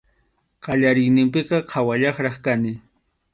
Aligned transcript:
Qallariyninpiqa 0.67 1.59
qhawallaqraq 1.73 2.37
kani. 2.45 2.73